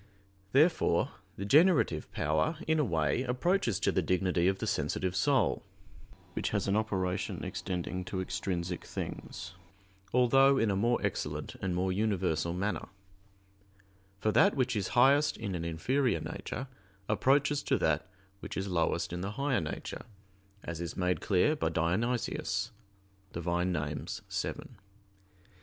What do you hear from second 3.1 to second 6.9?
approaches to the dignity of the sensitive soul, which has an